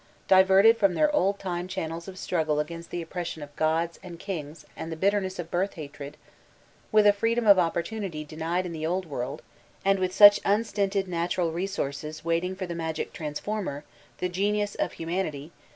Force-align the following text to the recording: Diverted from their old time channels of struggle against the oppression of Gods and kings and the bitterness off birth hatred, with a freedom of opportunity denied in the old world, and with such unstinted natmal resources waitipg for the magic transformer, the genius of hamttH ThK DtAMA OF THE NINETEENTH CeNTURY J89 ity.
Diverted 0.27 0.79
from 0.79 0.95
their 0.95 1.15
old 1.15 1.37
time 1.37 1.67
channels 1.67 2.07
of 2.07 2.17
struggle 2.17 2.59
against 2.59 2.89
the 2.89 3.03
oppression 3.03 3.43
of 3.43 3.55
Gods 3.55 3.99
and 4.01 4.17
kings 4.17 4.65
and 4.75 4.91
the 4.91 4.95
bitterness 4.95 5.39
off 5.39 5.51
birth 5.51 5.75
hatred, 5.75 6.17
with 6.91 7.05
a 7.05 7.13
freedom 7.13 7.45
of 7.45 7.59
opportunity 7.59 8.23
denied 8.25 8.65
in 8.65 8.71
the 8.71 8.83
old 8.83 9.05
world, 9.05 9.43
and 9.85 9.99
with 9.99 10.11
such 10.11 10.39
unstinted 10.43 11.05
natmal 11.05 11.53
resources 11.53 12.21
waitipg 12.23 12.57
for 12.57 12.65
the 12.65 12.73
magic 12.73 13.13
transformer, 13.13 13.83
the 14.17 14.27
genius 14.27 14.73
of 14.73 14.93
hamttH 14.93 14.93
ThK 14.93 14.93
DtAMA 14.93 14.93
OF 14.93 14.97
THE 14.97 15.05
NINETEENTH 15.05 15.21
CeNTURY 15.21 15.21
J89 15.21 15.27
ity. 15.27 15.51